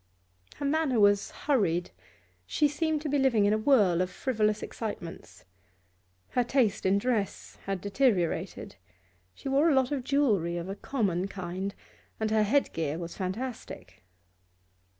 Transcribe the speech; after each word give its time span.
Her 0.55 0.65
manner 0.65 0.99
was 0.99 1.29
hurried, 1.29 1.91
she 2.47 2.67
seemed 2.67 3.03
to 3.03 3.07
be 3.07 3.19
living 3.19 3.45
in 3.45 3.53
a 3.53 3.57
whirl 3.59 4.01
of 4.01 4.09
frivolous 4.09 4.63
excitements. 4.63 5.45
Her 6.29 6.43
taste 6.43 6.87
in 6.87 6.97
dress 6.97 7.59
had 7.65 7.81
deteriorated; 7.81 8.77
she 9.35 9.47
wore 9.47 9.69
a 9.69 9.75
lot 9.75 9.91
of 9.91 10.03
jewellery 10.03 10.57
of 10.57 10.67
a 10.69 10.75
common 10.75 11.27
kind, 11.27 11.75
and 12.19 12.31
her 12.31 12.41
headgear 12.41 12.97
was 12.97 13.15
fantastic. 13.15 14.01